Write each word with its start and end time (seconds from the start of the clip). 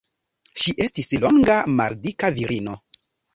Ŝi 0.61 0.71
estis 0.85 1.11
longa 1.25 1.59
maldika 1.75 2.33
virino. 2.39 2.77